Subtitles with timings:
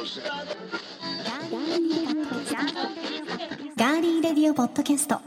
[0.00, 5.20] ガーリーレディオポッドキャスト。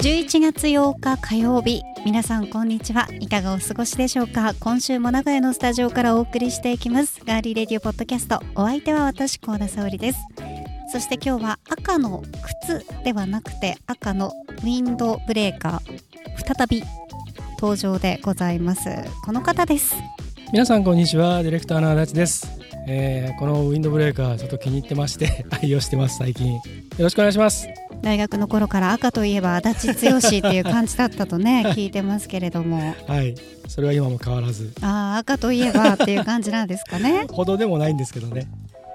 [0.00, 1.89] 11月8日火曜日。
[2.06, 3.06] 皆さんこんにちは。
[3.20, 4.54] いかがお過ごしでしょうか。
[4.58, 7.20] 今週も名古屋のスタジオからお送りしていきます。
[7.26, 8.40] ガーリーレディオポッドキャスト。
[8.54, 10.18] お相手は私高田沙織です。
[10.90, 12.22] そして今日は赤の
[12.64, 16.56] 靴ではなくて赤のウィンドブレーカー。
[16.56, 16.82] 再び
[17.60, 18.88] 登場でございます。
[19.24, 19.94] この方です。
[20.52, 21.42] 皆さんこんにちは。
[21.42, 22.48] ディレクターの足立です、
[22.88, 26.54] えーこのウィンドブレーカーちょっと気に入ってまして愛用してます最近。
[26.54, 26.60] よ
[26.98, 27.68] ろしくお願いします。
[28.02, 32.94] 大学の頃から赤といえば足立剛っていう感じだったとね聞いてますけれども。
[33.06, 33.34] はい。
[33.68, 34.72] それは今も変わらず。
[34.82, 37.26] ああ赤といえばっていう感じなんですかね。
[37.30, 38.48] ほどでもないんですけどね。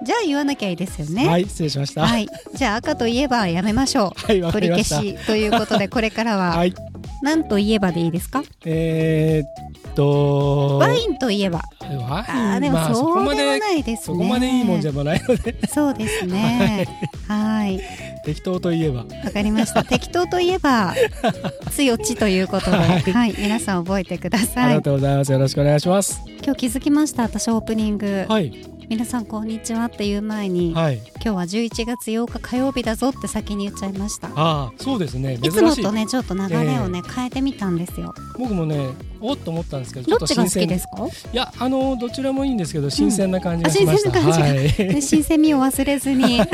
[0.04, 1.26] じゃあ言わなきゃいいですよね。
[1.26, 2.02] はい失礼しました。
[2.06, 4.20] はい、じゃあ赤といえばやめましょう。
[4.26, 4.96] はいわか取りりました。
[4.96, 6.56] 消しということでこれからは。
[6.56, 6.74] はい。
[7.22, 8.42] 何といえばでいいですか？
[8.66, 10.76] えー、っと。
[10.78, 11.62] ワインといえば。
[11.80, 12.00] ワイン？
[12.04, 14.04] あーでもまあそこまそうでもでないですね。
[14.04, 15.56] そこまでいいもんじゃないので。
[15.66, 16.86] そうですね。
[17.26, 17.80] はい、
[18.26, 19.04] 適当といえば。
[19.24, 19.84] わかりました。
[19.84, 20.94] 適当といえば
[21.72, 22.82] 強ちということで、は、
[23.12, 23.30] はい。
[23.30, 24.82] い皆さん覚えてくだありさいが。
[24.82, 25.32] とうございます。
[25.32, 26.20] よろしくお願いします。
[26.44, 27.22] 今日気づきました？
[27.22, 28.52] 私オープニング、はい
[28.88, 31.02] 皆さんこんにちはっていう前に、はい。
[31.16, 34.28] 今日は11月8日火曜日だぞって先に言っちゃいました。
[34.28, 35.34] ああそうですね。
[35.42, 35.50] い。
[35.50, 38.14] つもとねちょっと流れをね、変えてみたんですよ。
[38.38, 41.04] 僕もねおっと思ったんですけどどっちが好きですか？
[41.32, 44.84] いやあのどちらもいいんですけど新鮮な感じがしました、あ新鮮な感じが。
[44.84, 44.94] はい。
[44.94, 46.46] で新鮮味を忘れずに、 はい、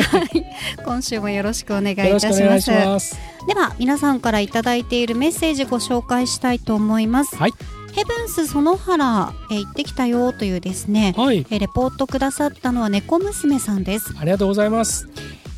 [0.86, 3.14] 今週もよろしくお願いいたします。
[3.46, 7.36] では皆さんからいただいているメッセージご紹介したいと思います。
[7.36, 7.52] はい
[7.92, 11.46] ヘブンス園原へ行ってきたよというですねはい。
[11.50, 14.14] えレポートくださったのは猫娘さんです。
[14.18, 15.08] ありがとうございます。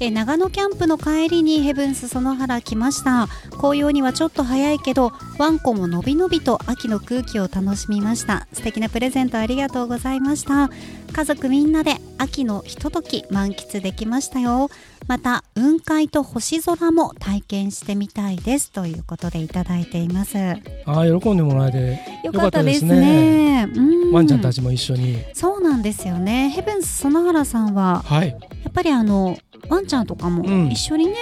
[0.01, 3.29] え長野キャンプの帰りにヘブンス園原来ました。
[3.53, 8.49] 紅葉にはちょっと早いけどワンコものびのびと秋の空気を楽しみました。
[8.53, 10.71] 素敵なプレゼントありがとうございました。
[11.13, 14.71] 家族みんなで秋のひととき満喫できましたよ。
[15.07, 20.39] また雲海と星空も体験してみたいですということでいただいています。
[20.39, 23.69] よああ喜んでもらえてかったですね。
[23.75, 23.81] う
[24.11, 24.13] ん。
[24.13, 25.19] ワンちゃんたちも一緒に。
[25.33, 26.51] そうなんですよね。
[26.51, 28.29] ヘブンス園原さんははい。
[28.29, 28.37] や
[28.69, 29.37] っぱりあの
[29.69, 30.71] ワンちゃんとかもうん。
[30.71, 31.15] 一緒にね、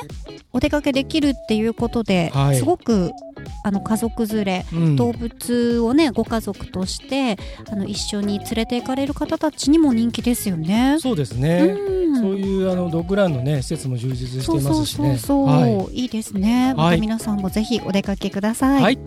[0.53, 2.57] お出かけできるっていうことで、はい。
[2.57, 3.13] すごく
[3.65, 4.97] あの家族連れうん。
[4.97, 7.37] 動物をねご家族として
[7.71, 10.97] あの一緒に連れて行かれる方たちにも人気ですよね。
[11.01, 12.17] そうですうね、ん。
[12.17, 15.19] そういうあのドッグランのね施設も充実していますしね。
[15.19, 15.95] そうそうそうそう、はい。
[15.95, 16.75] い、いですね。
[16.75, 16.97] まはい。
[16.97, 18.83] た皆さんもぜひお出かけください。
[18.83, 18.99] はい。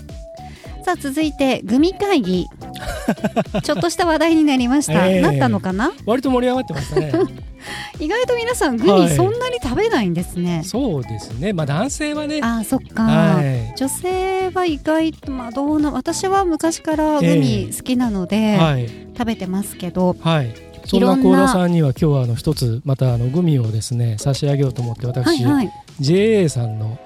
[0.84, 2.46] さあ続いてグミ会議。
[3.64, 5.22] ちょっとした話題になりました、ええ。
[5.22, 5.92] なったのかな？
[6.06, 7.12] 割と盛り上がってましたね
[8.00, 9.16] 意外と皆さんグミはい。
[9.16, 11.54] そんなに食べないんですね、そうですね。
[11.54, 12.40] まあ男性はね。
[12.42, 13.74] あーそっか、はい。
[13.76, 18.90] 女性は意外とまあどうな私は昔からグミ好きなので、はい。
[19.18, 20.54] 食べてますけどはい。
[20.86, 25.72] そんな幸田さんには今日はあの一つまたあのグミをですね差し上げようと思って私、はいはい。
[26.00, 27.00] JA さんの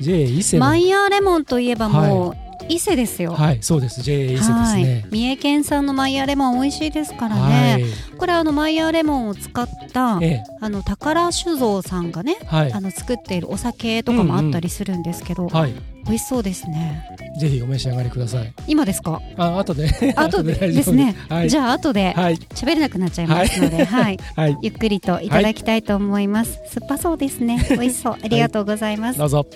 [0.00, 3.32] JA 伊勢のマイヤーレモンといえばもう、伊勢ですよ。
[3.32, 4.02] はいそうです。
[4.02, 4.82] JA 伊勢ですはい。
[4.84, 8.16] ね三重県産のマイヤーレモン美味しいですからはね、い。
[8.16, 12.72] これあのマイヤーレモンを使ったえあの宝酒造さんがねえはい。
[12.72, 15.74] あの作っているお酒とかもあったりするんですけど、はい
[16.06, 17.04] 美味しそうですね。
[17.40, 18.52] ぜひお召し上がりください。
[18.68, 19.20] 今ですか？
[19.36, 19.88] あ 後で。
[20.16, 20.52] 後で？
[20.54, 20.92] です。
[20.92, 21.50] ね、はい。
[21.50, 22.36] じゃあ後ではい。
[22.54, 24.18] 喋れなくなっちゃいますので、はい。
[24.36, 24.56] はい。
[24.62, 26.60] ゆっくりといただきたいと思います。
[26.68, 27.64] 酸っぱそうですね。
[27.70, 28.16] 美味しそう。
[28.22, 29.18] ありがとうございます。
[29.18, 29.46] どうぞ。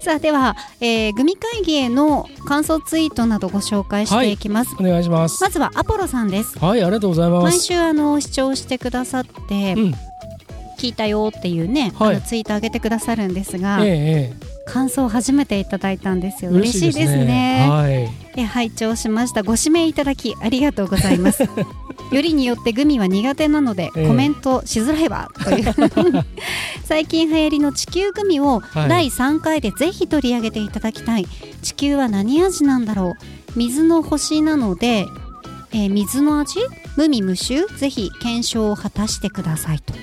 [0.00, 4.36] さあでは、えーグミ会議への感想ツイートなどご紹介してい。
[4.36, 4.70] きます。
[4.78, 5.42] お願いします。
[5.42, 6.58] まずはアポロさんです。
[6.58, 7.44] はいありがとうございます。
[7.44, 9.94] 毎週あの視聴してくださって、うん
[10.78, 16.52] 聞いたよっていうね、はいあのツイート上げてくださるんですが、えええ感想を初めていただいたんですえよ。
[16.52, 17.66] 嬉しいですね。
[17.68, 18.08] はい。
[18.36, 19.42] え拝聴しました。
[19.42, 21.42] ご指名いただきありがとうございます。
[22.12, 24.08] よりによってグミは苦手なので、ええ。
[24.08, 25.74] コメントしづらいわという
[26.84, 28.88] 最近流行りの地球グミをはい。
[28.88, 31.26] 第3回でぜひ取り上げていただきたい、
[31.62, 33.58] 地球は何味なんだろう。
[33.58, 35.06] 水の星なので、
[35.72, 36.58] えー水の味？
[36.96, 37.66] 無味無臭？
[37.78, 39.94] ぜひ検証を果たしてくださいと。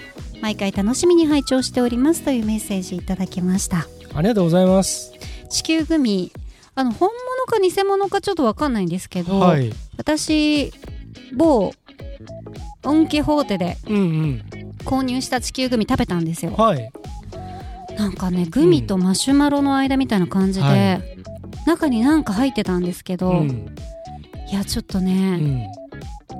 [0.41, 5.11] 毎回楽しみに拝聴しておりますというメッセージいただきましたありがとうございます。
[5.47, 6.31] 地球グミ。
[6.73, 9.71] あの本物か偽物かちょっとわかんないんですけど、はい。
[9.95, 10.73] 私
[11.35, 11.71] 某
[12.83, 14.43] オン・キホーテでうんうん。
[14.85, 16.53] 購入した地球グミ食べたんですよ。
[16.53, 16.91] はい。
[17.95, 21.17] なんかねグミとマシュマロの間みたいな感じで、はい。
[21.67, 23.75] 中になんか入ってたんですけど、うん。
[24.49, 25.67] いやちょっとうね、ん。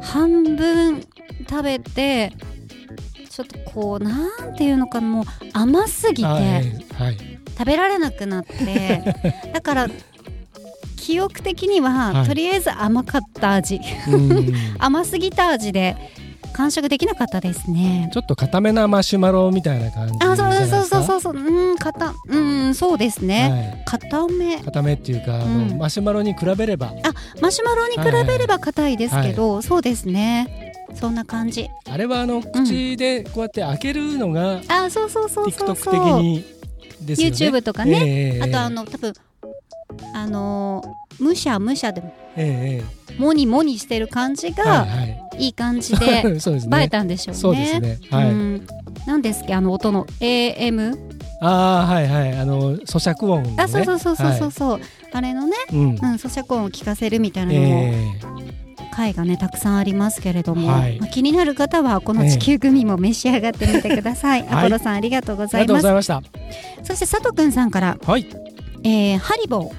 [0.01, 1.05] 半分
[1.47, 2.33] 食べて
[3.29, 6.41] ちょっとこうなんていうのかなもう甘すぎて、はい。
[6.93, 9.01] はい食べられなくなって
[9.53, 9.87] だから
[10.97, 12.27] 記憶的には、はい。
[12.27, 13.79] とりあえず甘かった味。
[14.09, 14.53] うん。
[14.77, 15.95] 甘すぎた味で
[16.53, 18.09] 完食できなかったですね。
[18.13, 21.73] ちょっと固めなマシュマロみたいな感じあそうそうそうそうそうう。
[21.73, 23.83] ん固うんそうですね、はい。
[23.85, 24.57] 固め。
[24.59, 25.77] 固めっていうか、うん。
[25.77, 26.91] マシュマロに比べれば。
[27.41, 30.73] マシュマロに比べれば硬いですけど、そうですね。
[30.93, 31.69] そんな感じ。
[31.89, 35.93] あれはあの口でこうやって開けるのがあそうそうそうそう TikTok そう。
[35.93, 36.56] 的に
[37.05, 37.13] ね。
[37.13, 39.13] YouTube とかね、ええあとあの多分
[40.13, 45.23] あのーむしゃむしゃでもええモニモニしてる感じええがはいはい。
[45.39, 46.23] いい感じで ね。
[46.25, 47.39] 映えたんでしょうね。
[47.41, 47.99] そうですね。
[48.11, 48.67] はい、うん。
[49.05, 50.95] 何ですっけあの音の AM
[51.41, 52.37] ああはいはい。
[52.37, 53.55] あの咀嚼音のね。
[53.57, 54.79] あそうそうそうそうそうはそう、
[55.13, 55.81] あれのね、いうん。
[55.89, 58.19] うん、咀嚼音を聞かせるみたいなのも、え
[58.97, 60.99] 回がねたくさんありますけれども、はい。
[60.99, 64.49] まあ気になる方はこの地球グミも召し上がってみてください、はい。
[64.49, 66.83] アポロさんありがとうごえありがとうざいますございました。
[66.83, 68.25] そして佐藤くんさんから、はい。
[68.83, 69.71] えーハリボ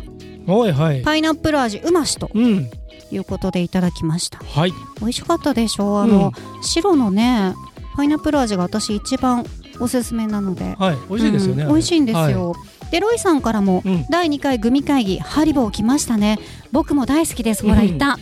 [0.47, 0.53] ー。
[0.53, 1.03] おいはい。
[1.03, 2.71] パイナップル味うましとうん。
[3.11, 4.39] いうことでいただきました。
[4.39, 4.73] はい。
[5.01, 5.99] 美味しかったでしょう。
[5.99, 6.33] あの、
[6.63, 7.55] 白のね
[7.97, 9.45] パイナップル味が私一番
[9.81, 10.77] おすすめなので。
[10.79, 10.97] はい。
[11.09, 11.69] 美味しいですよね、うん。
[11.71, 12.55] 美味しいんですよ、
[12.91, 14.07] でロイさんからも、うん。
[14.11, 16.39] 第2回グミ会議ハリボー来ましたね。
[16.71, 17.87] 僕も大好きですほらうん。
[17.87, 18.19] いた、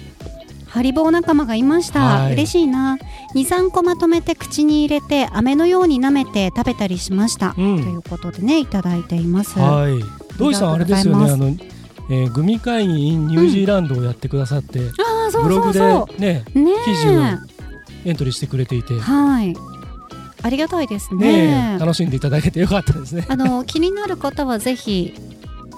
[0.76, 2.34] ハリボー仲間がいました、はい。
[2.34, 2.99] 嬉しいな。
[3.34, 7.82] 23個まとめて口に入れて飴のように舐めて食べたりしました、うん。
[7.82, 9.99] ということでねいただいています、はい。
[10.38, 11.46] ロイさんあれですよねあの、
[12.11, 17.23] えーグミ会議 in ニュージーランドをやってくださって、ああそうブログでそうそねうね記事を
[18.05, 18.93] エントリーしてくれていて。
[18.93, 19.56] えはい。
[20.43, 21.78] ありがたいですね。
[21.81, 23.25] 楽しんでいただけてよかったですね。
[23.31, 25.14] あの気になる方はぜひ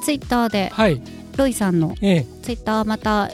[0.03, 1.01] ツイッターではい。
[1.37, 2.27] ロイさんのええ。
[2.43, 3.31] ツイッターまた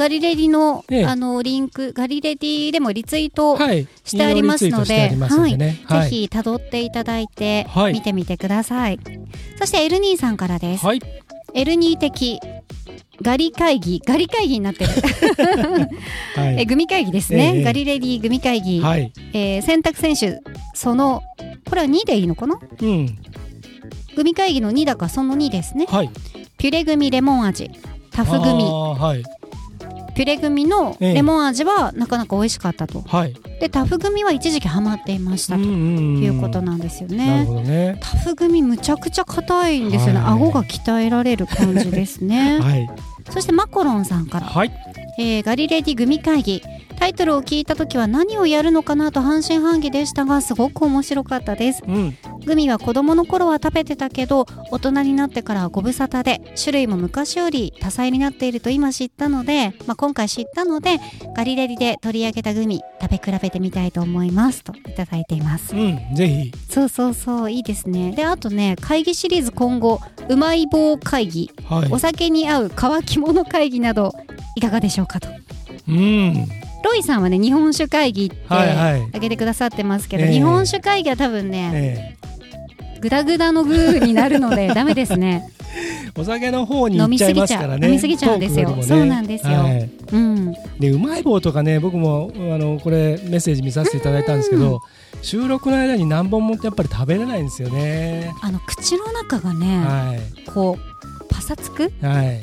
[0.00, 1.04] ガリレディの,、ええ。
[1.04, 3.86] あのリンクガリレディでもリツイート、はい。
[4.02, 5.58] してありますのではい。
[5.58, 5.76] ぜ
[6.08, 7.92] ひ辿っていただいて、はい。
[7.92, 8.98] 見てみてください。
[9.58, 11.02] そしてエルニーさんからです、はい。
[11.52, 12.40] エルニー的
[13.20, 14.90] ガリ会議ガリ会議になってる、
[16.34, 16.56] はい。
[16.62, 17.62] えグミ会議ですね、ええ。
[17.62, 19.12] ガリレディグミ会議、はい。
[19.34, 20.40] えー選択選手
[20.72, 21.22] その
[21.68, 22.58] これは2でいいのかな？
[22.80, 23.18] うん。
[24.16, 25.84] グミ会議の2だからその2ですね。
[25.90, 26.10] はい。
[26.56, 27.70] ピュレグミレモン味。
[28.10, 28.64] タフグミ。
[28.64, 29.39] はい
[30.14, 31.14] ピュレグミのええ。
[31.14, 33.34] レモン味はなかなか美味しかったと、はい。
[33.60, 35.60] でタフグミは一時期ハマっていましたと。
[35.62, 37.98] いうことなんですよなるね、ほどね。
[38.00, 42.58] タフグミむちゃくちゃ硬いんですよね、はい顎が鍛えられる感じですね。
[42.62, 42.90] はい。
[43.30, 44.72] そしてマコロンさんから、はい。
[45.18, 46.62] えーガリレディグミ会議。
[46.98, 51.82] タイトルを聞いた時は何をやるのかなと半信半疑でしたがすごく面白かったです。
[51.88, 52.16] うん
[52.46, 60.98] グミは子供の頃は食べてたけど大人になってからはご無沙汰で種類も昔より多彩になっていると今知ったので、まあ、今回知ったので
[61.36, 65.74] ガリレディで取り上げたグミ食べ比べてみたいと思いますといただいています。
[65.74, 66.52] うんぜひ。
[66.68, 68.12] そうそうそういいですね。
[68.12, 71.50] であとね会議シリーズ今後うまい棒会議。
[71.64, 71.88] はい。
[71.90, 74.12] お酒に合う乾き物会議など
[74.56, 75.28] いかがでしょうかと。
[75.88, 76.48] うん。
[76.82, 79.02] ロイさんはね日本酒会議ってはいはい。
[79.02, 80.32] 挙げてくださってますけど、ええ。
[80.32, 82.19] 日本酒会議は多分ねえ
[83.00, 85.50] グダグダのグーになるので ダメですね。
[85.76, 87.86] えお酒の方に行っちゃいますからね。
[87.86, 88.76] 飲みすぎちゃう飲みすぎちゃうんですよ。
[88.76, 88.82] ね。
[88.82, 89.52] そうなんですよ。
[89.52, 89.90] はい。
[90.12, 90.52] うん。
[90.78, 94.80] でうまい棒とかね僕もあのこれメッセージ見させていただいたんですけど
[95.22, 98.32] 収録の間に何本もやっぱり食べれないんですよね。
[98.42, 100.50] あの口の中がね、はい。
[100.50, 101.92] こうパサつく？
[102.02, 102.40] はい。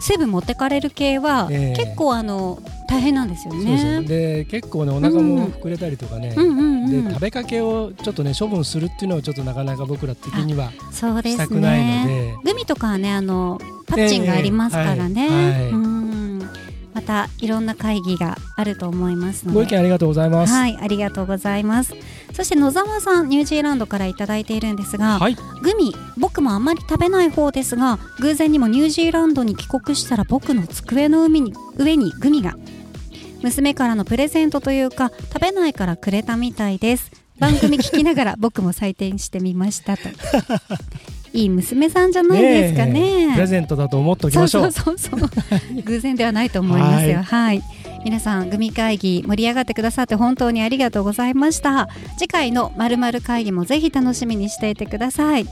[0.00, 1.84] 水分持ってかれる系は、ええ。
[1.84, 4.02] 結構あの大変なんですよね。
[4.02, 6.34] で結構ねお腹も膨れたりとかね、で
[7.12, 15.70] 食べかけをちょっとね処分するっていうのはちょっとなかなか僕ら的にはそうですしたくないのねで、グミとかはねあのパッチンがありますからね、ええはいはい。
[15.70, 15.98] うん。
[16.94, 19.54] またいろんな会議があると思いますので。
[19.54, 20.52] ご意見ありがとうございます。
[20.52, 21.94] はいありがとうございます。
[22.32, 32.56] そして野沢さんニュージーランドからいただいているんですが、はい、グミ僕もあんまり食べない方ですが偶然にもニュージーランドに帰国したら僕の机の海に上にグミが
[33.48, 37.10] 娘からのプレゼントというか食べないからくれたみたいです。
[37.38, 40.02] 番組聞きながら僕も採点してみましたと。
[41.32, 43.30] いい娘さんじゃないですかね。
[43.30, 43.32] え。
[43.32, 44.72] プレゼントだと思っておきましょう。
[44.72, 45.30] そうそうそう
[45.82, 47.22] 偶然ではないと思いますよ。
[47.22, 47.62] はい、
[48.04, 51.88] 皆さんグミ会議盛り上がってくださって本当にありがとうございました。
[52.18, 55.46] 次回のまるまる会議もぜひ楽しみにしていてください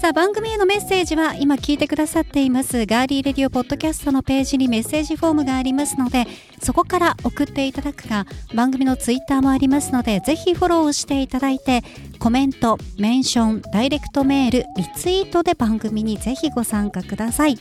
[0.00, 6.24] さあ番組へのメッセージは今聞いてくださっていますガーリーレディオポッドキャストのページにメッセージフォームがありますので
[6.62, 11.82] そこから送っていただくか番組のツイッターもありますのでぜひフォローしていただいて
[12.18, 17.58] コメントメンションダイレクトメールリツイートで番組にぜひご参加ください。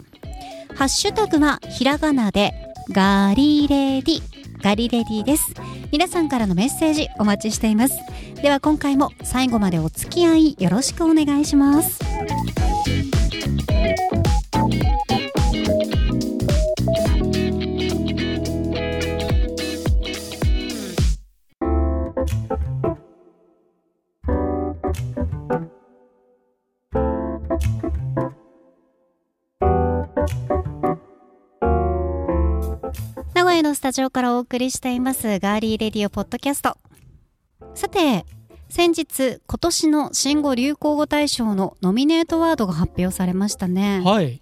[0.75, 2.53] ハッシュタグはひらがなで
[2.93, 4.22] ガリレディ
[4.63, 5.53] ガリレディです。
[5.91, 7.96] 皆さんからのメッセージお待ちしています。
[8.41, 12.00] では今回も最後までお付き合いよろしくお願いします。
[33.36, 36.77] 名古屋のスタジオからお送りしていますガーリーレディオポッドキャスト。
[37.79, 38.25] さて
[38.67, 44.01] 先日今年の新語・流行語大賞のノミネートワードが発表されましたね。
[44.03, 44.41] はい。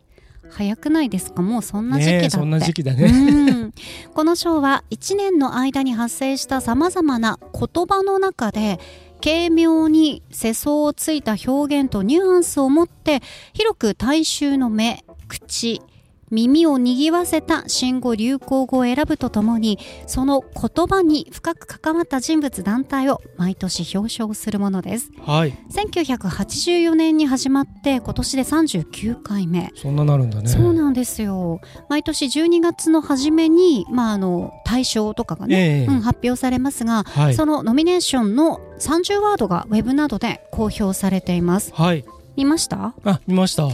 [0.49, 1.43] 早くないですか？
[1.43, 3.03] もうそんな時期だって、ねえそんな時期だね。
[3.05, 3.73] うん。
[4.15, 8.79] この賞は1年の間に発生したさまざまな言葉の中で
[9.23, 13.21] 軽妙に世相をついた表現とニュアンスを持って
[13.53, 15.83] 広く大衆の目口
[16.29, 25.11] 耳を賑わせた新語・流行語を選ぶとともにその言葉に深く関わった人物団体を毎年表彰するものです。
[25.25, 25.53] はい。
[25.71, 29.71] 1984年に始まって今年で39回目。
[29.75, 30.47] そんななるんだね。
[30.49, 31.61] そうなんですよ。
[31.89, 35.85] 毎年12月の初めに、まあ、あの大賞とかがね、ええ。
[35.85, 37.35] うん、発表されますが、はい。
[37.35, 41.71] そのノミネーションの30ワードがウェブなどで公表されています。
[41.73, 42.03] はい。
[42.35, 42.93] 見ました？
[43.03, 43.67] あ見ました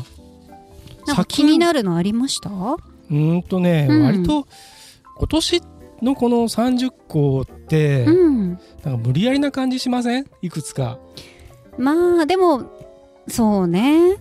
[1.08, 2.50] なんか気になるのありました？
[2.50, 4.04] うーんとね、うん。
[4.04, 4.48] 割と
[5.18, 5.62] 今年
[6.02, 8.50] のこの30個って、うん。
[8.50, 10.26] なんか無理やりな感じしません？
[10.42, 11.00] いくつか。
[11.78, 11.92] ま
[12.22, 12.64] あでも
[13.28, 14.18] そうね。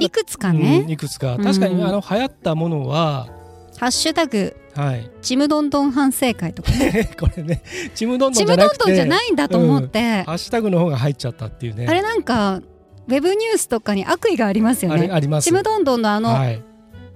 [0.00, 1.36] いくつかね、うんいくつか。
[1.40, 3.28] 確かに、うんあの流行ったものは
[3.78, 5.08] ハッシュタグはい。
[5.22, 7.10] ちむどんどん反省会とかね。
[7.18, 7.62] これね
[7.94, 11.86] ちむどんどちんじゃなくてむどんどんじゃないんだと思って、ハッシュタグの方が入っちゃったっていうね。
[11.88, 12.60] あれなんか
[13.06, 15.10] ウェブニュースとかに悪意がありますよね。
[15.12, 15.44] あります。
[15.44, 16.62] ちむどんどんのあの、はい。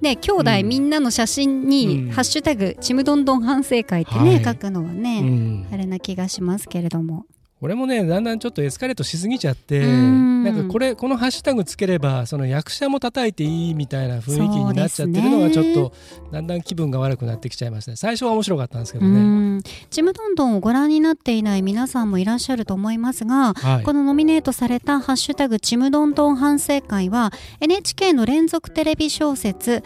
[0.00, 0.68] ね兄弟うん。
[0.68, 2.10] みんなの写真に、うん。
[2.10, 4.44] ハッシュタグちむどんどん反省会ってね、はい。
[4.44, 5.66] 書くのはうね、ん。
[5.72, 7.26] あれな気がしますけれども
[7.60, 10.44] 俺もねだんだんちょっとエスカレートしすぎちゃってうん。
[10.44, 15.92] なんかこれこのハッシュタグつければその役者も叩いていいみたいな雰囲気になっちゃってるのがちょっと
[16.30, 17.90] だんだん気分が悪くなってきちゃいました。
[17.90, 19.20] ね最初は面白かったんですけうどね、
[19.58, 19.62] ん。
[19.90, 23.84] ちむどんどんをご覧になっていない皆さんもいらっしゃると思いますが、はい。
[23.84, 29.82] このノミネートされた「ハッシュタグちむどんどん反省会」は NHK の連続テレビ小説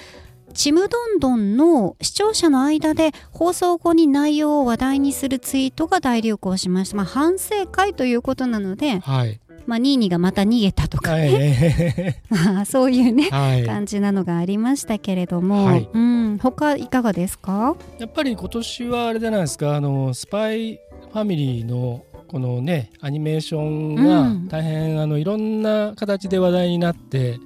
[0.53, 6.97] ちむどんどんの視聴者の間で放送後に内容を話題にするツイートが大流行しました。
[6.97, 9.41] まあ、反省会ということなので、はい。
[9.67, 12.35] まあ、ニーニーがまた逃げたとかはね、い。
[12.35, 13.65] まあそういうね、はい。
[13.65, 15.89] 感じなのがありましたけれども、はい。
[15.93, 17.77] うん、他いかがですか？
[17.99, 19.77] やっぱり今年はあれじゃないですか。
[19.77, 20.81] あのスパイ
[21.13, 24.05] ファミリーのこのねアニメーションうん。
[24.49, 27.39] が大変、あのいろんな形で話題になって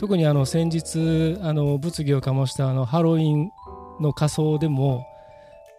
[0.00, 3.50] 特にあの先日あの物議を醸したあのハロウィン
[4.00, 5.06] の仮装でも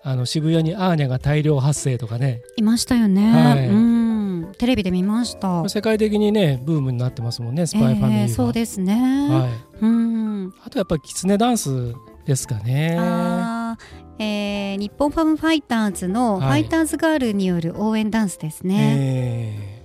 [0.04, 2.40] あの渋谷にアーニャが大量発生とかね。
[2.56, 3.68] いましたよね、はい。
[3.68, 5.68] うん、テレビで見ました。
[5.68, 9.50] 世界的にねブームになってますもんねスパイファミリーは、えーそうですね、はい、
[9.82, 10.54] うん。
[10.64, 12.98] あとやっぱりキツネダンスですかね。
[13.00, 14.24] あー。
[14.24, 16.64] えー日本ファムファイターズのフはい。
[16.64, 19.84] ァイターズガールによる応援ダンスですね、え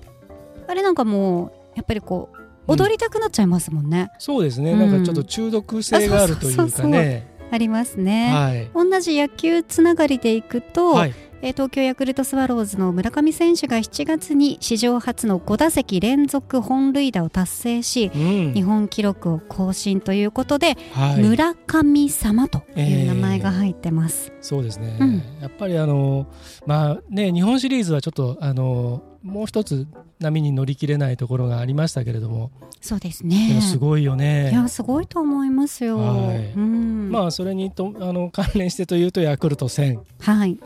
[0.68, 2.35] あれなんかもうやっぱりこう
[2.66, 5.00] 踊りたくなっちゃいますもんね、ーそうですね、うんなん。
[5.00, 7.36] かちょっと中毒性があるというかね。
[7.48, 8.70] ありますね、はい。
[8.74, 11.14] 同じ野球つながりでいくと、はい。
[11.42, 18.54] えー東京ヤクルトスワローズの村上選手が7月に史上初の5打席連続本塁打を達成しうん。
[18.54, 24.32] 日本記録を更新ということで、はい、村上様という名前が入ってます。
[24.40, 25.22] そうですね、うん。
[25.40, 26.26] やっぱりあの
[26.64, 29.88] まあね日本シリーズはちょっとあのもう一つ
[30.20, 34.50] 波に乗り切れないところがありましたけれども、そうですでねもすごいよね。
[34.52, 35.98] いやすごいと思いますよ。
[35.98, 36.52] はい。
[36.52, 40.58] うん、まあそれにとあの関連してというとヤクルト1000はい。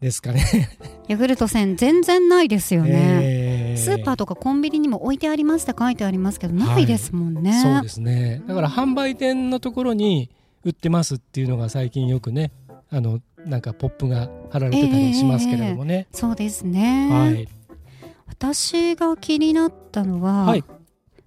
[0.00, 0.42] ですかね。
[1.08, 2.90] ヤクルト1000全然ないですよね。
[2.92, 7.60] えスーパーとかコンビニにも置いてありますって書いてありますけどないですもんね。
[7.62, 8.42] そうですね。
[8.48, 10.30] だから販売店のところに
[10.64, 12.50] 売ってますっていうのが最近よくね
[12.90, 17.59] あのなんかポップが貼られてたりしますけれどもね、そうですね、はい
[18.30, 20.64] 私が気になったのは、はい。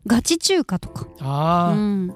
[0.08, 2.16] ガチ中華とか、ああ、うん、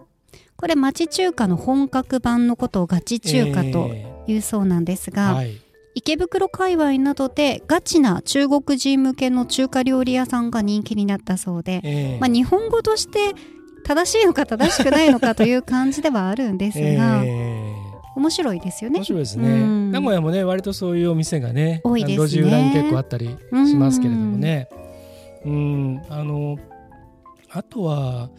[0.56, 5.58] これ町中華の本格版のことをガチ中華とえいうそうなんですーが、はい。
[5.94, 12.20] 池袋界隈などでガチな中国人向けの中華料理屋さんが人気になったそうで、えー。
[12.20, 13.34] まあ、日本語として
[13.84, 17.67] 正しいのか正しくないのかという感じではあるんですが、え
[18.28, 19.00] 面白いですよーね。
[19.00, 19.06] 面。
[19.06, 19.92] 白いですね、うん。
[19.92, 22.28] 名古屋もね割とそういうお店がね多いですね。
[22.28, 23.36] 路地裏に結構あったり
[23.68, 24.68] しますけれどもね。
[25.46, 26.02] うん。
[26.10, 26.58] あの
[27.52, 28.30] あとは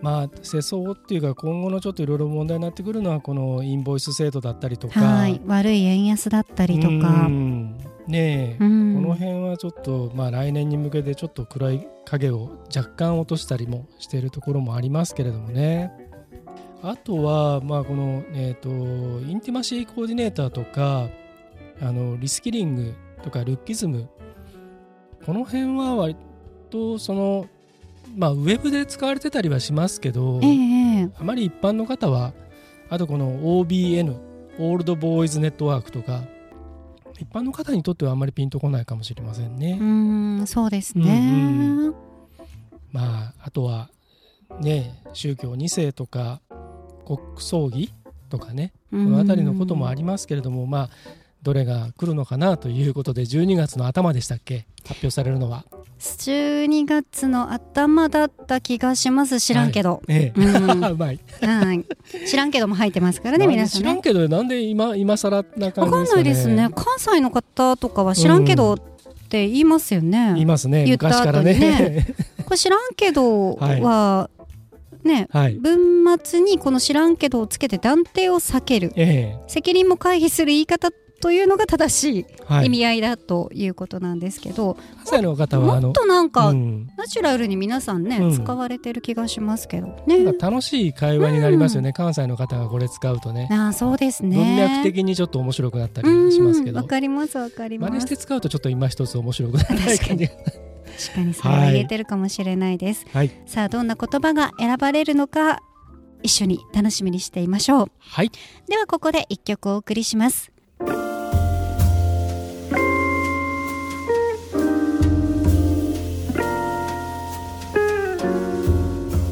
[0.00, 7.78] まあ世相っていうか今後のちょっといろいろ問題になってくるのはこのインボイス制度だったりとか、はい、悪い円安だったりとか、うん。
[8.06, 8.94] ねえ、うん。
[8.94, 15.92] この辺はちょっとまあ来年に向けてちょっと暗い影を若干落としたりもしているところもありますけれどもね。
[16.88, 18.72] あとはまあこのえっ、とイ
[19.34, 21.08] ンティマシーコーディネーターとか
[21.80, 24.08] あのリスキリングとかルッキズム。
[25.24, 26.16] この辺は割
[26.70, 27.48] とその
[28.14, 31.10] まあウェブで使われてたりはしますけど、ええええ。
[31.18, 32.32] あまり一般の方は
[32.88, 34.16] あとこの OBN
[34.58, 36.22] オールドボーイズネットワークとか
[37.18, 39.76] 一般の方にとってはあんまりピンとこないかもしれませんね。
[39.80, 41.94] うんそうですね、うん
[42.92, 43.90] まああとは
[44.60, 46.40] ね宗教2世とか
[47.06, 47.92] 国葬儀
[48.28, 50.90] とかねここの辺りのこともありますけれども、まあ
[51.42, 54.66] どれが来るのかなということで12月の頭でしたっけ？
[54.82, 55.64] 発表されるのは。
[55.98, 59.40] 12月の頭だった気がします。
[59.40, 60.40] 知らんけど、ええ。
[60.40, 60.84] うん。
[60.92, 61.20] うまい。
[61.40, 61.84] はい、
[62.26, 63.84] 知らんけども入ってますからね皆さんね。
[63.84, 66.16] 知らんけどなんで今今更な感わかんじですかね。
[66.16, 66.68] ないですね。
[66.74, 68.78] 関西の方とかは知らんけどっ
[69.28, 70.84] て言いますよね、言いますね。
[70.88, 71.42] 昔から。
[71.42, 72.06] ね。
[72.44, 74.30] これ知らんけどは、
[75.06, 75.54] ねはい。
[75.54, 82.66] 文末にこの知らんけどをつけて断定を避けるえ責任も回避する言い方というのが正しいえはい。
[82.66, 90.32] 意味合いだということなんですけど、関西の方はあのもっとなんか、うんナチュラルに皆さんね、うん使われてる気がしますけどね。
[90.38, 93.48] 楽しい会話になりますよね、関西の方がこれ使うとね。
[93.50, 94.36] ああそうですね。
[94.36, 97.90] 文脈的にちょっと面白くなったりしますけどうんわ、かりますわかります。
[97.92, 100.32] 真似して使うとちょっと今一つ面白くない感じが。
[100.98, 103.06] 確かにそれは言えてるかもしれないです。
[103.12, 103.30] はい。
[103.46, 105.60] さあどんな言葉が選ばれるのか
[106.22, 107.90] 一緒に楽しみにしていましょう。
[107.98, 108.30] はい。
[108.68, 110.52] ではここで一曲お送りします。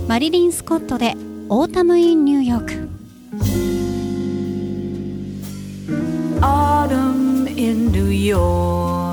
[0.07, 1.15] マリリン・スコットで
[1.49, 2.89] 「オータム・イン・ニューヨーク」
[6.45, 9.04] autumn in New York.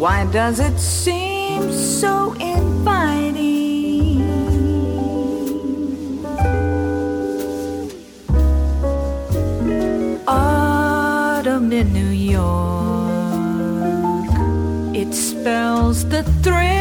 [0.00, 4.22] Why does it seem so inviting?
[10.26, 12.40] Autumn in New York.
[14.96, 16.79] It spells the thrill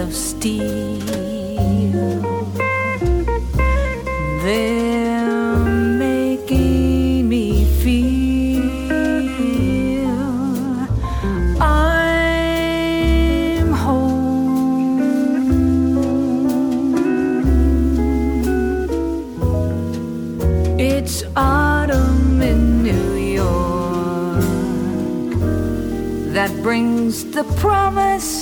[0.00, 0.98] of steel.
[4.42, 5.58] They're
[5.98, 8.62] making me feel
[11.60, 14.20] I'm home.
[20.78, 24.40] It's autumn in New York
[26.32, 28.39] that brings the promise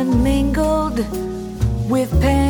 [0.00, 0.98] mingled
[1.90, 2.41] with pain.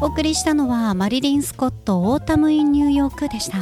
[0.00, 3.58] 送りしたのはマリリン・スコット「オータム・イン・ニューヨーク」でした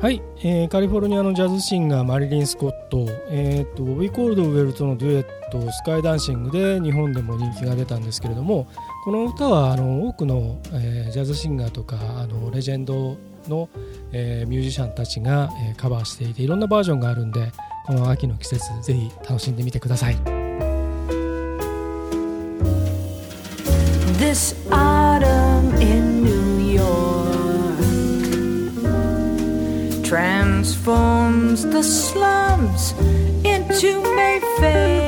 [0.00, 8.66] はい、えーカリフォルニアのジャズシンガーマリリン・スコット、えー、とボビー・コールドウェルとのデュエット「スカイダンシング」で日本でも人気が出たんですけれども
[9.04, 13.16] この歌はあの多くの、えージャズシンガーとかあのレジェンド
[13.48, 13.68] の、
[14.12, 17.52] えーミュージシャンたちが、えーカバーしていていろんなバージョンがあるんで
[17.86, 20.16] この秋の季節ぜひ楽しんでみてください。
[24.18, 24.56] This
[30.08, 32.92] transforms the slums
[33.44, 35.04] into Mayfair.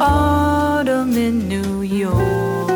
[0.00, 2.68] Autumn in New York,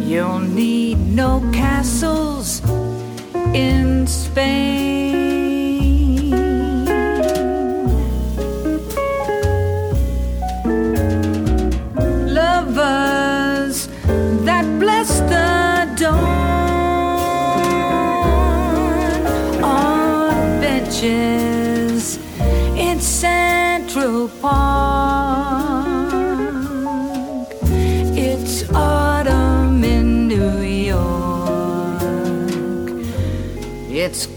[0.00, 2.60] you'll need no castles
[3.54, 5.29] in Spain.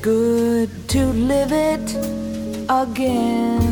[0.03, 1.95] Good to live it
[2.69, 3.62] again.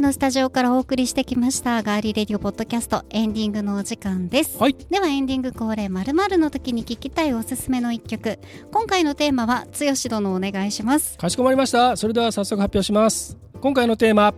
[0.00, 4.74] のスタジオからお送りしてきましたガーリーレディオポッドキャストエンディングのお時間です、はい。
[4.74, 8.38] ではエンディング恒例まるの時に聞きたいおすすめの一曲。
[8.72, 11.18] 今回のテーマは剛殿お願いします。
[11.18, 11.96] かしこまりました。
[11.98, 13.36] それでは早速発表します。
[13.60, 14.32] 今回のテーマ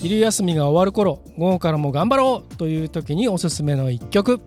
[0.00, 4.40] 昼休みが終わる頃午後からも頑張ろうという時におすすめの一曲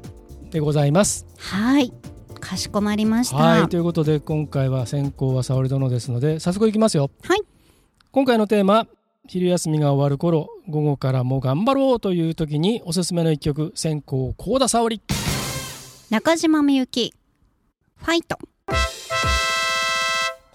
[0.49, 1.27] でございます。
[1.37, 1.93] はい。
[2.39, 3.37] かしこまりました。
[3.37, 3.69] はい。
[3.69, 7.11] ということで今回は先行は沙織殿ですので早速いきますよ。
[7.21, 7.41] はい。
[8.11, 8.87] 今回のテーマ
[9.27, 15.01] 昼休みが終わる頃午後からも頑張ろうという時におすすめの一曲先行幸田沙織。
[16.11, 17.11] 中島みゆき
[17.95, 18.37] ファイト。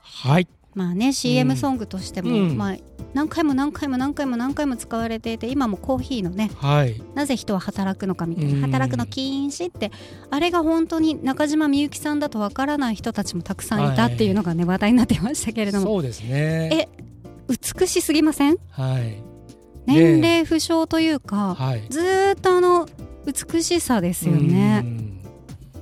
[0.03, 0.47] はい。
[0.75, 2.57] まあね CM ソングとしても、うん。
[2.57, 2.77] まあ
[3.13, 7.03] 何回も何回も何回も何回も使われていて今もコーヒーのねはい。
[7.17, 8.61] なぜ人は働くのかみたいな、うん。
[8.61, 9.91] 働くの禁止って
[10.31, 15.87] あれが本当に中島みゆきさんだとわからない人たちもたくさんいたっていうのがね、話題になってましたけれども。
[15.87, 16.89] そうですね。
[16.97, 17.10] え
[17.51, 18.57] 美しすぎません？
[18.71, 19.23] はい。
[19.87, 21.87] 年齢不詳というか、はい。
[21.91, 22.89] ずーっとあの
[23.27, 24.83] 美しさですよね。
[24.85, 25.21] うん。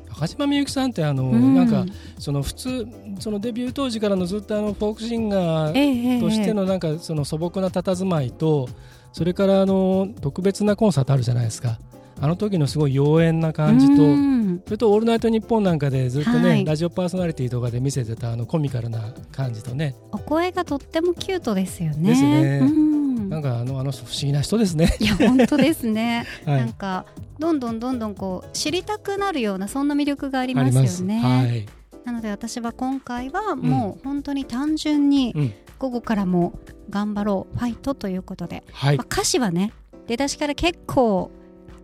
[0.09, 1.55] 中島みゆきさんってあの、うん。
[1.55, 1.85] なんか
[2.19, 2.87] その普通
[3.21, 6.21] そのデビュー当時からのずっとあのフォークシンガええーええ。
[6.21, 8.69] としてのなんかその素朴な佇まいと
[9.13, 11.79] それからあの特別なコンサートあるじゃないですか
[12.21, 14.63] あの時のすごい妖艶な感じとうん。
[14.65, 16.65] それと「オールナイトニッポン」なんかでずっとね、はい。
[16.65, 19.95] ラジオパーソナリティとかで見せてたあのコミカルな感じとね。
[20.13, 22.11] お声がとってもキュートですよね。
[22.11, 22.59] ですね。
[22.63, 23.29] うん。
[23.29, 24.97] なんかあのあの不思議な人ですね。
[24.99, 26.27] いや本当ですね。
[26.45, 27.07] はい、なんか
[27.39, 31.21] どんどんどんどんこう知りたくなるようなそんな魅力がありあますよね。
[31.21, 31.67] はい、
[32.05, 35.53] なので私は今回はもう本当に単純にうん。
[35.79, 36.59] 午後からも
[36.91, 37.57] 頑張ろう。
[37.57, 38.97] ファイトということで、はい。
[38.97, 39.73] まあ、歌詞はね
[40.09, 41.31] 出だしから結構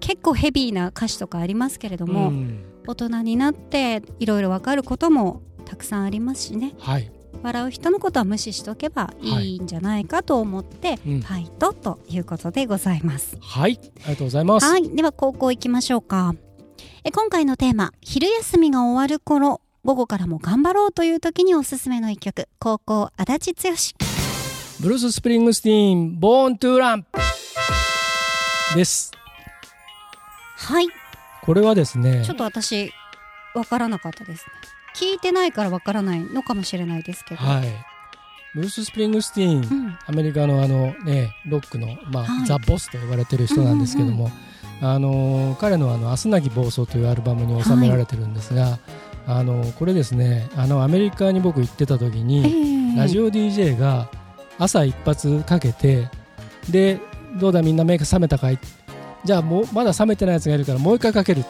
[0.05, 7.11] 結構ヘビーな歌詞とかありますけれども、うん大人になっていろいろわかることもたくさんありますしねはい、
[7.43, 13.38] 笑う人のことは無視しとけばいいんじゃないかと思って、うんファイトということでございます。
[13.40, 14.67] はい、ありがとうございます。
[14.67, 16.35] はい、では高校行きましょうか。
[17.05, 23.75] え今回のテーマ、昼休みが終わる頃、午後からも頑張ろうという時におすすめの一曲、高校足立剛。
[24.81, 27.07] ブルース・スプリングスティーン、ボーン・トゥ・ラン
[28.77, 29.11] です。
[30.64, 30.88] はい、
[31.42, 32.92] これはですねちょっ、と私、
[33.55, 34.53] わからなかったですね。
[34.94, 37.44] 聞いてないからわからないのかもしれないですけど。
[37.44, 37.68] はい、
[38.55, 42.46] ブルース・スプリングスティーン、うん、アメリカのあの、ね、ロックの、まあはい。
[42.46, 44.31] ザ・ボスと呼ばれてる人なんですけども、
[44.81, 48.79] あの彼のあの「明日なき暴走」というアルバムに収められてるんですが、
[49.27, 54.09] あのこれですねあのアメリカに僕行ってた時えに、ーラジオ DJ が
[54.59, 56.09] 朝一発かけて
[56.70, 57.00] で
[57.37, 58.59] どうだみんな目が覚めたかい？
[59.25, 61.45] じゃあもうまだ冷めてないやつがいるからもう一回かける。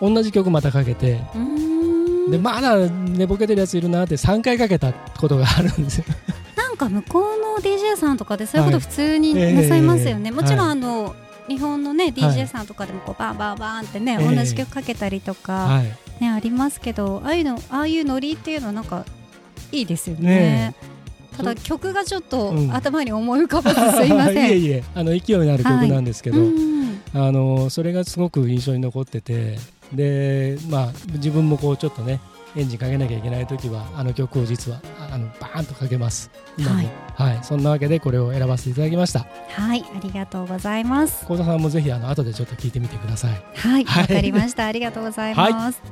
[0.00, 1.20] 同じ曲またかけて。
[2.30, 6.04] でまだ寝ぼけてるやついるなって3回かけたことがあるんですよ。
[6.56, 8.86] なんか向こうの DJ さんとかでそういうことはい。
[8.86, 11.16] 普通になさいますよね、ええもちろんはいあの、
[11.48, 14.36] 日本のね DJ さんとかでもこうバンバンバンってね、ええ。
[14.36, 15.84] 同じ曲かけたりとか、はい。
[16.22, 19.04] ねありますけどああいうのああいうノリっていうのはなんか
[19.72, 20.22] いいですよね。
[20.22, 20.74] ね
[21.36, 22.74] ただ曲がちょっとうん。
[22.74, 24.50] 頭に思い浮かばずすいません。
[24.50, 26.77] いえいえあの勢いのある曲なんですけど、うん
[27.18, 29.58] あのそれがすごく印象に残ってて
[29.92, 32.20] でまあ自分もこうちょっとね
[32.56, 34.80] エンジンかけなきゃいけない時はあの曲を実は
[35.18, 36.30] のバーンとかけます。
[36.56, 36.88] 今も。
[37.14, 39.26] はい、そんなわけでこれを選ばせていただきました。
[39.50, 39.84] はい。
[39.94, 41.24] ありがとうございます。
[41.24, 43.30] 幸田さんもぜひあの後でちょっと聞いてみてください。
[43.56, 44.02] はい、はい。
[44.02, 44.66] わかりました。
[44.66, 45.82] ありがとうございます。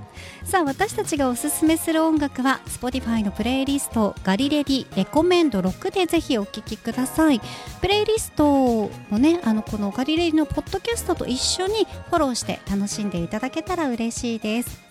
[0.45, 7.41] さあ、私たちがおすすめする音楽は Spotify のプレイリストガリレディレコメンド6でぜひお聴きください。
[7.81, 14.86] プレイリストもね、あのこのガリレディのポッドキャストと一緒にフォローして楽しんでいただけたら嬉しいです。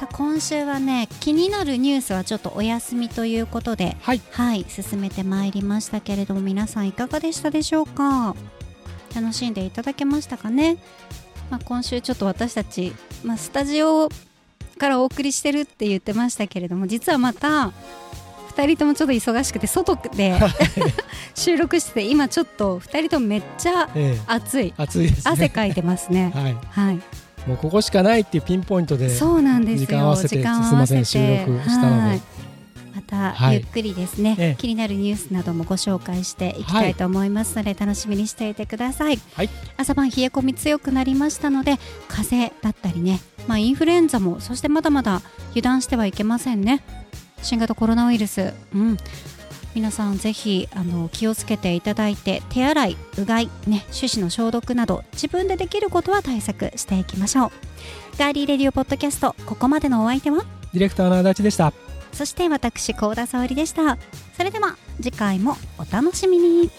[0.00, 4.22] さあ今週はね気になるニュースはちょっとお休みということではい。
[4.30, 8.34] はい進めてまいりましたけれども皆さんいかがでしたでしょうか？
[9.14, 10.78] 楽しんでいただけましたかね、
[11.50, 14.08] まあ、今週ちょっと私たち、まあ、スタジオ
[14.78, 17.72] からお送りしてるって言ってましたけれども実はまた
[18.56, 20.38] 2人ともちょっと忙しくて外で
[21.34, 24.20] 収録してて今ちょっと2人ともめっちゃええ。
[24.26, 24.72] 暑い。
[24.78, 25.22] 暑いですね。
[25.26, 26.32] 汗かいてますね。
[26.34, 26.56] はい。
[26.70, 29.86] はいもうここしかないっていうピンポイントでそうなんですよ。
[29.86, 32.00] 時間合わせてすいません収録したので。
[32.02, 32.22] はい。
[32.94, 33.54] またはい。
[33.54, 34.56] ゆっくりですね、ええ。
[34.58, 39.50] 気になるニュースなどもご紹介していきたいと思いますので、楽しみにしていてください、はい。
[39.76, 46.82] 朝晩冷え込み強くなりましたので風邪だったりね、まあ、インフルエンザもそしてまだまだ油断してはいけませんね。
[47.42, 48.96] 新型コロナウイルス、うん、
[49.74, 57.50] 皆さんぜひあの気をつけていただいて手洗いうがい、ね、手指の消毒など自分でできることは対策していきましょう。
[58.18, 60.44] ガーリーレディオポッドキャストここまでのお相手は？
[60.72, 61.72] ディレクターの足立でした。
[62.12, 63.96] そして私高田沙織でした。
[64.36, 66.70] それでは次回もお楽しみに